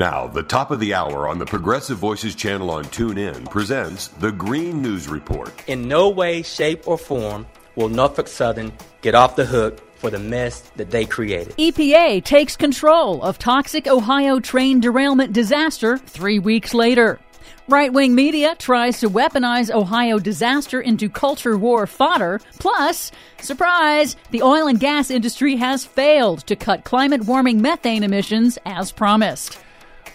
Now, 0.00 0.28
the 0.28 0.42
top 0.42 0.70
of 0.70 0.80
the 0.80 0.94
hour 0.94 1.28
on 1.28 1.38
the 1.38 1.44
Progressive 1.44 1.98
Voices 1.98 2.34
channel 2.34 2.70
on 2.70 2.84
TuneIn 2.86 3.50
presents 3.50 4.08
the 4.08 4.32
Green 4.32 4.80
News 4.80 5.08
Report. 5.08 5.52
In 5.66 5.88
no 5.88 6.08
way, 6.08 6.40
shape, 6.40 6.88
or 6.88 6.96
form 6.96 7.44
will 7.76 7.90
Norfolk 7.90 8.26
Southern 8.26 8.72
get 9.02 9.14
off 9.14 9.36
the 9.36 9.44
hook 9.44 9.78
for 9.96 10.08
the 10.08 10.18
mess 10.18 10.60
that 10.76 10.90
they 10.90 11.04
created. 11.04 11.54
EPA 11.58 12.24
takes 12.24 12.56
control 12.56 13.22
of 13.22 13.38
toxic 13.38 13.86
Ohio 13.86 14.40
train 14.40 14.80
derailment 14.80 15.34
disaster 15.34 15.98
three 15.98 16.38
weeks 16.38 16.72
later. 16.72 17.20
Right 17.68 17.92
wing 17.92 18.14
media 18.14 18.56
tries 18.58 19.00
to 19.00 19.10
weaponize 19.10 19.70
Ohio 19.70 20.18
disaster 20.18 20.80
into 20.80 21.10
culture 21.10 21.58
war 21.58 21.86
fodder. 21.86 22.40
Plus, 22.58 23.12
surprise, 23.42 24.16
the 24.30 24.40
oil 24.40 24.66
and 24.66 24.80
gas 24.80 25.10
industry 25.10 25.56
has 25.56 25.84
failed 25.84 26.46
to 26.46 26.56
cut 26.56 26.84
climate 26.84 27.26
warming 27.26 27.60
methane 27.60 28.02
emissions 28.02 28.58
as 28.64 28.92
promised. 28.92 29.58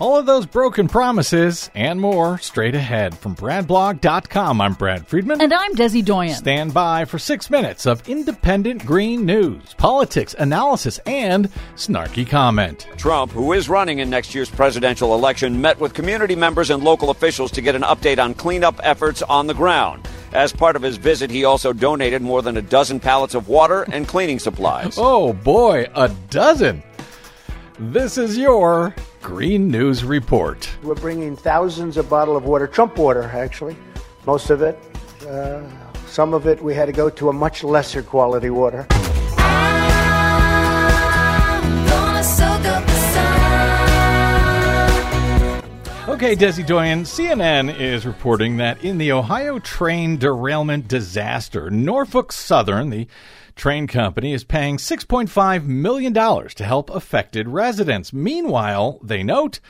All 0.00 0.16
of 0.16 0.26
those 0.26 0.44
broken 0.44 0.88
promises 0.88 1.70
and 1.72 2.00
more 2.00 2.38
straight 2.38 2.74
ahead 2.74 3.16
from 3.16 3.36
BradBlog.com. 3.36 4.60
I'm 4.60 4.72
Brad 4.74 5.06
Friedman. 5.06 5.40
And 5.40 5.54
I'm 5.54 5.76
Desi 5.76 6.04
Doyen. 6.04 6.34
Stand 6.34 6.74
by 6.74 7.04
for 7.04 7.20
six 7.20 7.48
minutes 7.48 7.86
of 7.86 8.06
independent 8.08 8.84
green 8.84 9.24
news, 9.24 9.72
politics, 9.74 10.34
analysis, 10.36 10.98
and 11.06 11.48
snarky 11.76 12.28
comment. 12.28 12.88
Trump, 12.96 13.30
who 13.30 13.52
is 13.52 13.68
running 13.68 14.00
in 14.00 14.10
next 14.10 14.34
year's 14.34 14.50
presidential 14.50 15.14
election, 15.14 15.60
met 15.60 15.78
with 15.78 15.94
community 15.94 16.34
members 16.34 16.70
and 16.70 16.82
local 16.82 17.10
officials 17.10 17.52
to 17.52 17.60
get 17.62 17.76
an 17.76 17.82
update 17.82 18.18
on 18.18 18.34
cleanup 18.34 18.80
efforts 18.82 19.22
on 19.22 19.46
the 19.46 19.54
ground. 19.54 20.08
As 20.32 20.52
part 20.52 20.74
of 20.74 20.82
his 20.82 20.96
visit, 20.96 21.30
he 21.30 21.44
also 21.44 21.72
donated 21.72 22.20
more 22.20 22.42
than 22.42 22.56
a 22.56 22.62
dozen 22.62 22.98
pallets 22.98 23.36
of 23.36 23.46
water 23.46 23.84
and 23.92 24.08
cleaning 24.08 24.40
supplies. 24.40 24.96
Oh 24.98 25.32
boy, 25.32 25.88
a 25.94 26.08
dozen! 26.30 26.82
This 27.78 28.18
is 28.18 28.36
your 28.36 28.94
Green 29.24 29.68
News 29.68 30.04
Report. 30.04 30.68
We're 30.82 30.94
bringing 30.94 31.34
thousands 31.34 31.96
of 31.96 32.10
bottles 32.10 32.36
of 32.36 32.44
water, 32.44 32.66
Trump 32.66 32.98
water, 32.98 33.22
actually, 33.22 33.74
most 34.26 34.50
of 34.50 34.60
it. 34.60 34.78
Uh, 35.26 35.62
some 36.06 36.34
of 36.34 36.46
it 36.46 36.62
we 36.62 36.74
had 36.74 36.84
to 36.84 36.92
go 36.92 37.08
to 37.08 37.30
a 37.30 37.32
much 37.32 37.64
lesser 37.64 38.02
quality 38.02 38.50
water. 38.50 38.86
Okay, 46.24 46.36
Desi 46.36 46.64
Doyen, 46.64 47.02
CNN 47.02 47.78
is 47.78 48.06
reporting 48.06 48.56
that 48.56 48.82
in 48.82 48.96
the 48.96 49.12
Ohio 49.12 49.58
train 49.58 50.16
derailment 50.16 50.88
disaster, 50.88 51.68
Norfolk 51.68 52.32
Southern, 52.32 52.88
the 52.88 53.06
train 53.56 53.86
company, 53.86 54.32
is 54.32 54.42
paying 54.42 54.78
$6.5 54.78 55.66
million 55.66 56.14
to 56.14 56.64
help 56.64 56.88
affected 56.88 57.46
residents. 57.46 58.14
Meanwhile, 58.14 59.00
they 59.02 59.22
note 59.22 59.60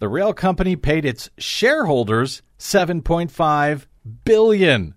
the 0.00 0.08
rail 0.08 0.32
company 0.32 0.74
paid 0.74 1.04
its 1.04 1.30
shareholders 1.38 2.42
7.5 2.58 3.86
billion. 4.24 4.94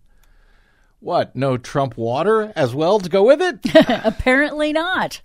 What, 1.01 1.35
no 1.35 1.55
Trump 1.55 1.97
water 1.97 2.51
as 2.55 2.73
well 2.73 2.99
to 2.99 3.09
go 3.09 3.25
with 3.25 3.43
it? 3.43 3.59
Apparently 4.03 4.73
not. 4.73 5.21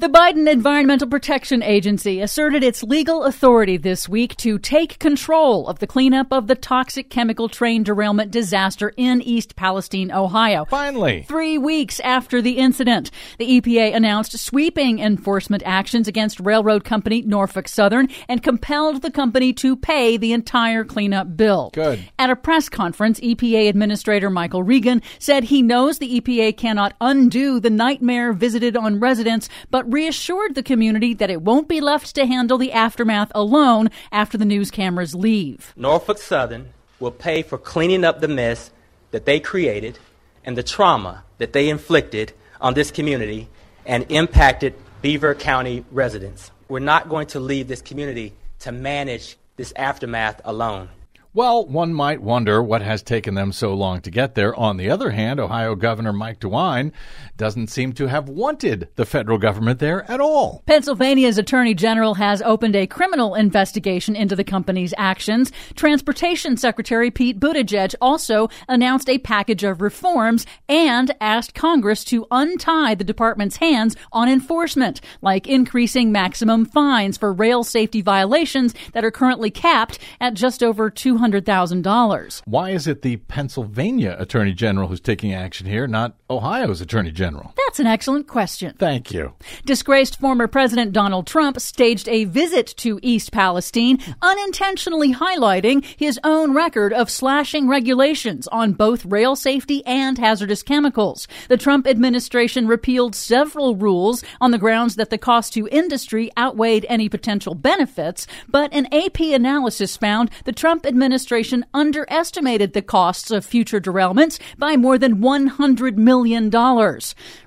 The 0.00 0.06
Biden 0.08 0.48
Environmental 0.48 1.08
Protection 1.08 1.60
Agency 1.60 2.20
asserted 2.20 2.62
its 2.62 2.84
legal 2.84 3.24
authority 3.24 3.76
this 3.76 4.08
week 4.08 4.36
to 4.36 4.56
take 4.56 5.00
control 5.00 5.66
of 5.66 5.80
the 5.80 5.88
cleanup 5.88 6.32
of 6.32 6.46
the 6.46 6.54
toxic 6.54 7.10
chemical 7.10 7.48
train 7.48 7.82
derailment 7.82 8.30
disaster 8.30 8.92
in 8.96 9.20
East 9.20 9.56
Palestine, 9.56 10.12
Ohio. 10.12 10.66
Finally. 10.66 11.24
Three 11.26 11.58
weeks 11.58 11.98
after 11.98 12.40
the 12.40 12.58
incident, 12.58 13.10
the 13.40 13.60
EPA 13.60 13.92
announced 13.92 14.38
sweeping 14.38 15.00
enforcement 15.00 15.64
actions 15.66 16.06
against 16.06 16.38
railroad 16.38 16.84
company 16.84 17.22
Norfolk 17.22 17.66
Southern 17.66 18.06
and 18.28 18.40
compelled 18.40 19.02
the 19.02 19.10
company 19.10 19.52
to 19.54 19.74
pay 19.74 20.16
the 20.16 20.32
entire 20.32 20.84
cleanup 20.84 21.36
bill. 21.36 21.70
Good. 21.74 22.08
At 22.20 22.30
a 22.30 22.36
press 22.36 22.68
conference, 22.68 23.18
EPA 23.18 23.68
Administrator 23.68 24.30
Michael 24.30 24.62
Regan 24.62 25.02
said 25.18 25.42
he 25.42 25.60
knows 25.60 25.98
the 25.98 26.20
EPA 26.20 26.56
cannot 26.56 26.94
undo 27.00 27.58
the 27.58 27.68
nightmare 27.68 28.32
visited 28.32 28.76
on 28.76 29.00
residents, 29.00 29.48
but 29.72 29.87
reassured 29.92 30.54
the 30.54 30.62
community 30.62 31.14
that 31.14 31.30
it 31.30 31.42
won't 31.42 31.68
be 31.68 31.80
left 31.80 32.14
to 32.14 32.26
handle 32.26 32.58
the 32.58 32.72
aftermath 32.72 33.32
alone 33.34 33.90
after 34.12 34.38
the 34.38 34.44
news 34.44 34.70
cameras 34.70 35.14
leave. 35.14 35.72
Norfolk 35.76 36.18
Southern 36.18 36.72
will 37.00 37.10
pay 37.10 37.42
for 37.42 37.58
cleaning 37.58 38.04
up 38.04 38.20
the 38.20 38.28
mess 38.28 38.70
that 39.10 39.24
they 39.24 39.40
created 39.40 39.98
and 40.44 40.56
the 40.56 40.62
trauma 40.62 41.24
that 41.38 41.52
they 41.52 41.68
inflicted 41.68 42.32
on 42.60 42.74
this 42.74 42.90
community 42.90 43.48
and 43.86 44.04
impacted 44.10 44.74
Beaver 45.00 45.34
County 45.34 45.84
residents. 45.90 46.50
We're 46.68 46.80
not 46.80 47.08
going 47.08 47.28
to 47.28 47.40
leave 47.40 47.68
this 47.68 47.80
community 47.80 48.34
to 48.60 48.72
manage 48.72 49.36
this 49.56 49.72
aftermath 49.76 50.40
alone. 50.44 50.88
Well, 51.34 51.66
one 51.66 51.92
might 51.92 52.22
wonder 52.22 52.62
what 52.62 52.80
has 52.80 53.02
taken 53.02 53.34
them 53.34 53.52
so 53.52 53.74
long 53.74 54.00
to 54.00 54.10
get 54.10 54.34
there. 54.34 54.54
On 54.56 54.78
the 54.78 54.88
other 54.88 55.10
hand, 55.10 55.38
Ohio 55.38 55.74
Governor 55.74 56.12
Mike 56.12 56.40
DeWine 56.40 56.90
doesn't 57.36 57.68
seem 57.68 57.92
to 57.92 58.06
have 58.06 58.30
wanted 58.30 58.88
the 58.96 59.04
federal 59.04 59.36
government 59.36 59.78
there 59.78 60.10
at 60.10 60.20
all. 60.20 60.62
Pennsylvania's 60.66 61.36
Attorney 61.36 61.74
General 61.74 62.14
has 62.14 62.40
opened 62.42 62.74
a 62.74 62.86
criminal 62.86 63.34
investigation 63.34 64.16
into 64.16 64.34
the 64.34 64.42
company's 64.42 64.94
actions. 64.96 65.52
Transportation 65.76 66.56
Secretary 66.56 67.10
Pete 67.10 67.38
Buttigieg 67.38 67.94
also 68.00 68.48
announced 68.66 69.10
a 69.10 69.18
package 69.18 69.64
of 69.64 69.82
reforms 69.82 70.46
and 70.66 71.14
asked 71.20 71.54
Congress 71.54 72.04
to 72.04 72.26
untie 72.30 72.94
the 72.94 73.04
department's 73.04 73.56
hands 73.56 73.94
on 74.12 74.30
enforcement, 74.30 75.02
like 75.20 75.46
increasing 75.46 76.10
maximum 76.10 76.64
fines 76.64 77.18
for 77.18 77.32
rail 77.34 77.62
safety 77.62 78.00
violations 78.00 78.74
that 78.94 79.04
are 79.04 79.10
currently 79.10 79.50
capped 79.50 79.98
at 80.20 80.32
just 80.32 80.62
over 80.62 80.88
$200,000. 81.18 82.42
Why 82.44 82.70
is 82.70 82.86
it 82.86 83.02
the 83.02 83.16
Pennsylvania 83.16 84.16
Attorney 84.18 84.52
General 84.52 84.88
who's 84.88 85.00
taking 85.00 85.34
action 85.34 85.66
here, 85.66 85.86
not 85.86 86.14
Ohio's 86.30 86.80
Attorney 86.80 87.10
General? 87.10 87.52
That's 87.56 87.80
an 87.80 87.86
excellent 87.86 88.26
question. 88.26 88.74
Thank 88.78 89.12
you. 89.12 89.34
Disgraced 89.64 90.18
former 90.18 90.46
President 90.46 90.92
Donald 90.92 91.26
Trump 91.26 91.60
staged 91.60 92.08
a 92.08 92.24
visit 92.24 92.74
to 92.78 92.98
East 93.02 93.32
Palestine, 93.32 93.98
unintentionally 94.22 95.14
highlighting 95.14 95.84
his 95.84 96.18
own 96.24 96.54
record 96.54 96.92
of 96.92 97.10
slashing 97.10 97.68
regulations 97.68 98.48
on 98.48 98.72
both 98.72 99.04
rail 99.04 99.36
safety 99.36 99.84
and 99.84 100.18
hazardous 100.18 100.62
chemicals. 100.62 101.28
The 101.48 101.56
Trump 101.56 101.86
administration 101.86 102.66
repealed 102.66 103.14
several 103.14 103.76
rules 103.76 104.24
on 104.40 104.50
the 104.50 104.58
grounds 104.58 104.96
that 104.96 105.10
the 105.10 105.18
cost 105.18 105.52
to 105.54 105.68
industry 105.68 106.30
outweighed 106.38 106.86
any 106.88 107.08
potential 107.08 107.54
benefits, 107.54 108.26
but 108.48 108.72
an 108.72 108.92
AP 108.92 109.20
analysis 109.20 109.96
found 109.96 110.30
the 110.44 110.52
Trump 110.52 110.86
administration 110.86 111.07
underestimated 111.12 112.72
the 112.72 112.82
costs 112.82 113.30
of 113.30 113.44
future 113.44 113.80
derailments 113.80 114.38
by 114.58 114.76
more 114.76 114.98
than 114.98 115.16
$100 115.16 115.96
million. 115.96 116.50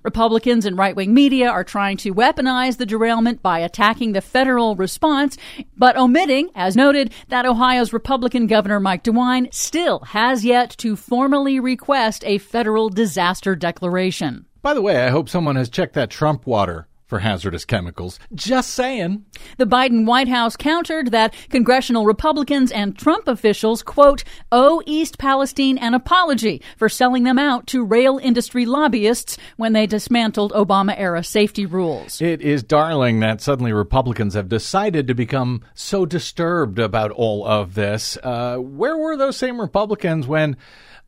Republicans 0.03 0.65
and 0.65 0.77
right 0.77 0.95
wing 0.95 1.13
media 1.13 1.49
are 1.49 1.63
trying 1.63 1.97
to 1.97 2.13
weaponize 2.13 2.77
the 2.77 2.85
derailment 2.85 3.41
by 3.41 3.59
attacking 3.59 4.11
the 4.11 4.21
federal 4.21 4.75
response, 4.75 5.37
but 5.77 5.97
omitting, 5.97 6.49
as 6.55 6.75
noted, 6.75 7.13
that 7.29 7.45
Ohio's 7.45 7.93
Republican 7.93 8.47
Governor 8.47 8.79
Mike 8.79 9.03
DeWine 9.03 9.53
still 9.53 9.99
has 9.99 10.45
yet 10.45 10.71
to 10.77 10.95
formally 10.95 11.59
request 11.59 12.23
a 12.25 12.37
federal 12.37 12.89
disaster 12.89 13.55
declaration. 13.55 14.45
By 14.61 14.73
the 14.73 14.81
way, 14.81 15.03
I 15.03 15.09
hope 15.09 15.27
someone 15.27 15.55
has 15.55 15.69
checked 15.69 15.95
that 15.95 16.11
Trump 16.11 16.45
water 16.45 16.87
for 17.11 17.19
hazardous 17.19 17.65
chemicals. 17.65 18.19
Just 18.33 18.69
saying. 18.69 19.25
The 19.57 19.65
Biden 19.65 20.05
White 20.05 20.29
House 20.29 20.55
countered 20.55 21.11
that 21.11 21.33
congressional 21.49 22.05
Republicans 22.05 22.71
and 22.71 22.97
Trump 22.97 23.27
officials, 23.27 23.83
quote, 23.83 24.23
owe 24.49 24.81
East 24.85 25.17
Palestine 25.17 25.77
an 25.77 25.93
apology 25.93 26.61
for 26.77 26.87
selling 26.87 27.25
them 27.25 27.37
out 27.37 27.67
to 27.67 27.83
rail 27.83 28.17
industry 28.17 28.65
lobbyists 28.65 29.37
when 29.57 29.73
they 29.73 29.85
dismantled 29.85 30.53
Obama 30.53 30.97
era 30.97 31.21
safety 31.21 31.65
rules. 31.65 32.21
It 32.21 32.41
is 32.41 32.63
darling 32.63 33.19
that 33.19 33.41
suddenly 33.41 33.73
Republicans 33.73 34.33
have 34.35 34.47
decided 34.47 35.07
to 35.07 35.13
become 35.13 35.65
so 35.73 36.05
disturbed 36.05 36.79
about 36.79 37.11
all 37.11 37.45
of 37.45 37.73
this. 37.73 38.17
Uh, 38.23 38.55
where 38.55 38.95
were 38.95 39.17
those 39.17 39.35
same 39.35 39.59
Republicans 39.59 40.27
when 40.27 40.55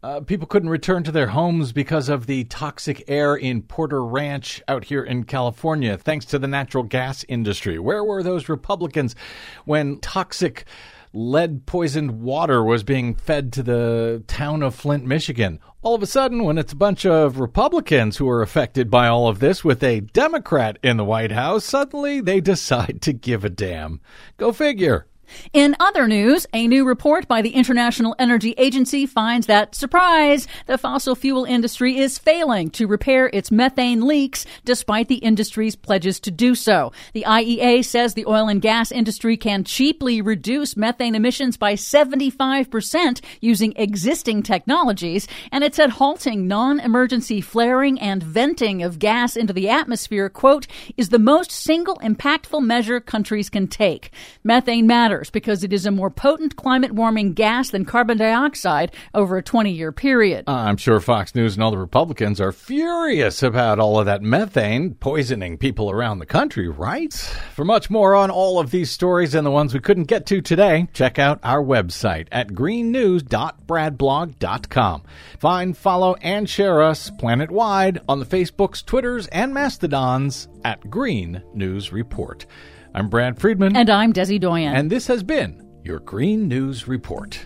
uh, 0.04 0.20
people 0.20 0.46
couldn't 0.46 0.70
return 0.70 1.04
to 1.04 1.12
their 1.12 1.28
homes 1.28 1.72
because 1.72 2.10
of 2.10 2.26
the 2.26 2.44
toxic 2.46 3.06
air 3.08 3.36
in 3.36 3.62
Porter 3.62 4.04
Ranch 4.06 4.62
out 4.68 4.84
here 4.84 5.02
in 5.02 5.24
California, 5.24 5.98
thanks 5.98 6.26
to 6.26 6.38
the 6.38 6.48
natural 6.48 6.84
gas 6.84 7.24
industry. 7.30 7.80
Where 7.80 8.04
were 8.04 8.22
those 8.22 8.50
Republicans 8.50 9.16
when 9.64 10.00
toxic 10.00 10.66
lead 11.14 11.66
poisoned 11.66 12.22
water 12.22 12.64
was 12.64 12.84
being 12.84 13.16
fed 13.16 13.54
to 13.54 13.64
the 13.64 14.24
town 14.28 14.62
of 14.62 14.76
Flint, 14.76 15.06
Michigan? 15.06 15.60
All 15.82 15.96
of 15.96 16.04
a 16.04 16.08
sudden, 16.08 16.44
when 16.44 16.58
it's 16.58 16.74
a 16.74 16.78
bunch 16.78 17.06
of 17.06 17.40
Republicans 17.40 18.18
who 18.18 18.28
are 18.28 18.42
affected 18.42 18.90
by 18.90 19.08
all 19.08 19.30
of 19.30 19.40
this 19.40 19.64
with 19.64 19.82
a 19.84 20.02
Democrat 20.02 20.80
in 20.84 20.98
the 20.98 21.06
White 21.06 21.32
House, 21.32 21.64
suddenly 21.64 22.20
they 22.20 22.42
decide 22.42 23.00
to 23.04 23.14
give 23.14 23.46
a 23.46 23.50
damn. 23.50 24.02
Go 24.36 24.52
figure. 24.52 25.08
In 25.54 25.76
other 25.80 26.08
news, 26.08 26.46
a 26.54 26.68
new 26.68 26.86
report 26.86 27.28
by 27.28 27.42
the 27.42 27.52
International 27.52 28.16
Energy 28.18 28.54
Agency 28.58 29.06
finds 29.06 29.48
that, 29.48 29.76
surprise, 29.76 30.48
the 30.68 30.78
fossil 30.78 31.16
fuel 31.16 31.46
industry 31.46 31.98
is 31.98 32.18
failing 32.18 32.70
to 32.72 32.88
repair 32.88 33.30
its 33.34 33.52
methane 33.52 34.06
leaks 34.06 34.46
despite 34.66 35.08
the 35.08 35.16
industry's 35.16 35.76
pledges 35.76 36.20
to 36.22 36.32
do 36.32 36.56
so. 36.56 36.92
The 37.14 37.26
IEA 37.28 37.86
says 37.86 38.14
the 38.14 38.26
oil 38.26 38.48
and 38.48 38.62
gas 38.62 38.92
industry 38.92 39.38
can 39.38 39.64
cheaply 39.64 40.22
reduce 40.22 40.78
methane 40.78 41.16
emissions 41.16 41.58
by 41.58 41.74
75% 41.74 43.22
using 43.42 43.74
existing 43.76 44.44
technologies, 44.44 45.28
and 45.52 45.64
it 45.64 45.76
said 45.76 45.92
halting 45.92 46.48
non-emergency 46.48 47.42
flaring 47.42 48.00
and 48.00 48.24
venting 48.24 48.84
of 48.84 49.00
gas 49.00 49.36
into 49.36 49.54
the 49.54 49.70
atmosphere, 49.70 50.30
quote, 50.30 50.68
is 50.98 51.10
the 51.10 51.20
most 51.20 51.52
single 51.52 51.96
impactful 51.98 52.64
measure 52.64 53.00
countries 53.00 53.50
can 53.50 53.68
take. 53.68 54.12
Methane 54.44 54.88
matters 54.88 55.23
because 55.30 55.64
it 55.64 55.74
is 55.74 55.86
a 55.86 55.92
more 55.92 56.10
potent 56.10 56.56
climate 56.56 56.92
warming 56.92 57.34
gas 57.34 57.70
than 57.70 57.86
carbon 57.86 58.18
dioxide 58.18 58.92
over 59.14 59.38
a 59.38 59.44
20 59.44 59.72
year 59.72 59.92
period. 59.92 60.46
Uh, 60.48 60.54
I'm 60.54 60.78
sure 60.78 61.00
Fox 61.00 61.36
News 61.36 61.56
and 61.56 61.64
all 61.64 61.72
the 61.72 61.78
Republicans 61.78 62.42
are 62.42 62.52
furious 62.52 63.44
about 63.44 63.80
all 63.80 64.00
of 64.00 64.06
that 64.06 64.22
methane 64.22 64.96
poisoning 64.96 65.58
people 65.58 65.92
around 65.92 66.20
the 66.20 66.26
country, 66.26 66.68
right? 66.68 67.14
For 67.54 67.66
much 67.66 67.90
more 67.90 68.16
on 68.16 68.32
all 68.32 68.60
of 68.60 68.72
these 68.72 68.92
stories 68.92 69.36
and 69.36 69.46
the 69.46 69.52
ones 69.52 69.74
we 69.74 69.80
couldn't 69.80 70.06
get 70.06 70.26
to 70.28 70.42
today, 70.42 70.88
check 70.94 71.20
out 71.20 71.40
our 71.44 71.64
website 71.64 72.28
at 72.32 72.50
greennews.bradblog.com. 72.50 75.04
Find, 75.40 75.78
follow, 75.78 76.16
and 76.16 76.50
share 76.50 76.82
us 76.82 77.10
planet 77.10 77.52
wide 77.52 78.00
on 78.08 78.20
the 78.20 78.26
Facebooks, 78.26 78.86
Twitters, 78.86 79.28
and 79.28 79.54
Mastodons 79.54 80.48
at 80.64 80.90
Green 80.90 81.44
News 81.54 81.92
Report. 81.92 82.46
I'm 82.94 83.10
Brad 83.10 83.40
Friedman. 83.40 83.76
And 83.76 83.90
I'm 83.90 84.14
Desi 84.14 84.40
Doyen. 84.40 84.76
And 84.76 84.92
this 84.92 85.08
has 85.08 85.24
been 85.24 85.68
your 85.84 86.00
Green 86.00 86.48
News 86.48 86.88
Report. 86.88 87.44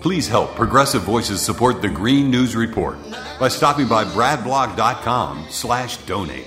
Please 0.00 0.28
help 0.28 0.54
Progressive 0.54 1.02
Voices 1.02 1.42
support 1.42 1.82
the 1.82 1.88
Green 1.88 2.30
News 2.30 2.54
Report 2.54 2.96
by 3.40 3.48
stopping 3.48 3.88
by 3.88 4.04
bradblog.com 4.04 5.46
slash 5.50 5.96
donate. 6.06 6.46